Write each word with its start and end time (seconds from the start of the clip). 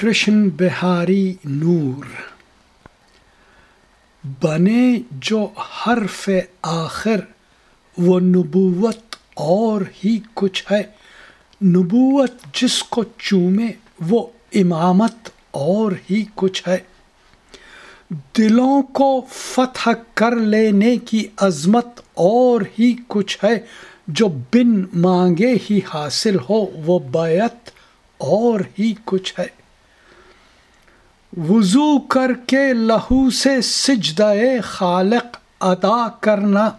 کرشن 0.00 0.48
بہاری 0.48 1.34
نور۔ 1.44 2.04
بنے 4.42 4.98
جو 5.10 5.48
حرف 5.56 6.28
آخر، 6.62 7.20
وہ 7.98 8.20
نبوت 8.20 9.16
اور 9.34 9.80
ہی 10.04 10.18
کچھ 10.34 10.72
ہے۔ 10.72 10.82
نبوت 11.64 12.32
جس 12.54 12.82
کو 12.82 13.04
چومے، 13.18 13.66
وہ 14.00 14.26
امامت 14.54 15.14
اور 15.50 15.92
ہی 16.10 16.24
کچھ 16.34 16.68
ہے۔ 16.68 16.78
دلوں 18.38 18.82
کو 18.82 19.26
فتح 19.30 19.90
کر 20.14 20.36
لینے 20.36 20.96
کی 20.96 21.26
عظمت 21.36 21.86
اور 22.14 22.60
ہی 22.78 22.94
کچھ 23.08 23.38
ہے۔ 23.44 23.58
جو 24.08 24.28
بن 24.28 25.00
مانگے 25.00 25.54
ہی 25.70 25.80
حاصل 25.94 26.36
ہو، 26.50 26.64
وہ 26.86 26.98
بیعت 26.98 27.70
اور 28.18 28.60
ہی 28.78 28.94
کچھ 29.04 29.34
ہے۔ 29.38 29.63
وضو 31.36 31.98
کر 31.98 32.32
کے 32.46 32.72
لہو 32.72 33.30
سے 33.30 33.60
سجدہ 33.60 34.32
خالق 34.64 35.36
ادا 35.60 36.08
کرنا۔ 36.08 36.70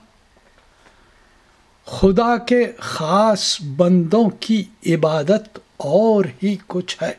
خدا 1.86 2.38
کے 2.38 2.72
خاص 2.80 3.62
بندوں 3.62 4.30
کی 4.40 4.64
عبادت 4.88 5.60
اور 5.78 6.26
ہی 6.44 6.56
کچھ 6.68 7.04
ہے۔ 7.04 7.14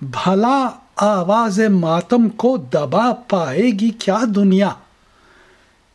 بھلا 0.00 0.70
آواز 0.96 1.60
ماتم 1.60 2.28
کو 2.28 2.56
دبا 2.56 3.12
پائے 3.28 3.62
گی 3.62 3.90
کیا 3.90 4.18
دنیا؟ 4.34 4.70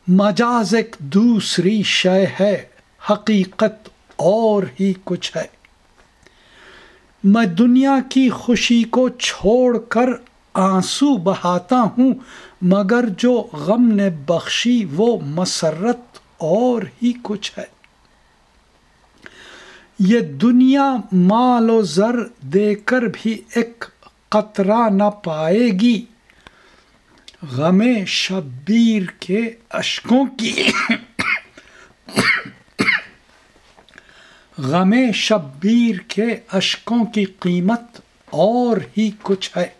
مجاز 0.08 0.74
ایک 0.74 0.96
دوسری 0.98 1.82
شے 1.82 2.26
ہے، 2.40 2.64
حقیقت 3.10 3.88
اور 4.16 4.62
ہی 4.80 4.92
کچھ 5.04 5.36
ہے۔ 5.36 5.59
میں 7.24 7.46
دنیا 7.46 7.98
کی 8.08 8.30
خوشی 8.30 8.84
کو 8.84 9.08
چھوڑ 9.08 9.78
کر 9.78 10.08
آنسو 10.54 11.16
بہاتا 11.16 11.80
ہوں، 11.80 12.14
مگر 12.62 13.04
جو 13.18 13.48
غم 13.52 13.88
نے 13.92 14.10
بخشی 14.10 14.84
وہ 14.92 15.18
مسرت 15.26 16.18
اور 16.38 16.82
ہی 17.02 17.12
کچھ 17.22 17.52
ہے۔ 17.58 17.64
یہ 19.98 20.20
دنیا 20.20 20.96
مال 21.12 21.70
و 21.70 21.82
زر 21.82 22.16
دے 22.40 22.74
کر 22.74 23.02
بھی 23.02 23.42
ایک 23.54 23.84
قطرہ 24.28 24.88
نہ 24.88 25.10
پائے 25.24 25.68
گی۔ 25.80 26.04
غم 27.52 27.82
شبیر 28.06 29.02
کے 29.20 29.50
اشکوں 29.70 30.26
کی 30.26 30.52
غم 34.62 34.94
شبیر 35.14 35.94
کے 36.08 36.24
اشکوں 36.52 37.04
کی 37.04 37.24
قیمت 37.24 38.00
اور 38.30 38.76
ہی 38.98 39.10
کچھ 39.22 39.50
ہے۔ 39.56 39.79